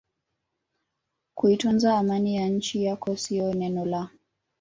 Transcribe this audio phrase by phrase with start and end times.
[1.35, 4.09] kuitunza Amani ya nchi yako sio neno la